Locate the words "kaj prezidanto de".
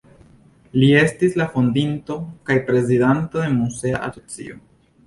2.49-3.55